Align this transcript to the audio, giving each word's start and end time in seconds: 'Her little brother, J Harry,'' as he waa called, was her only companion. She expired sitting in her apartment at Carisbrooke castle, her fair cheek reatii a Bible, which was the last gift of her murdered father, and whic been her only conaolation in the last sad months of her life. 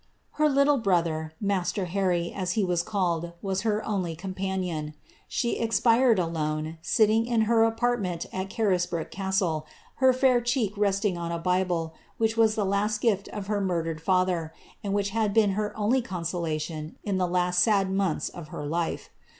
'Her 0.39 0.49
little 0.49 0.79
brother, 0.79 1.33
J 1.45 1.85
Harry,'' 1.85 2.33
as 2.35 2.53
he 2.53 2.63
waa 2.63 2.77
called, 2.83 3.33
was 3.43 3.61
her 3.61 3.85
only 3.85 4.15
companion. 4.15 4.95
She 5.27 5.59
expired 5.59 6.19
sitting 6.81 7.27
in 7.27 7.41
her 7.41 7.63
apartment 7.63 8.25
at 8.33 8.49
Carisbrooke 8.49 9.11
castle, 9.11 9.67
her 9.97 10.11
fair 10.11 10.41
cheek 10.41 10.73
reatii 10.73 11.31
a 11.31 11.37
Bible, 11.37 11.93
which 12.17 12.35
was 12.35 12.55
the 12.55 12.65
last 12.65 12.99
gift 12.99 13.27
of 13.27 13.45
her 13.45 13.61
murdered 13.61 14.01
father, 14.01 14.51
and 14.83 14.95
whic 14.95 15.13
been 15.35 15.51
her 15.51 15.71
only 15.77 16.01
conaolation 16.01 16.95
in 17.03 17.19
the 17.19 17.27
last 17.27 17.59
sad 17.61 17.91
months 17.91 18.27
of 18.27 18.47
her 18.47 18.65
life. 18.65 19.11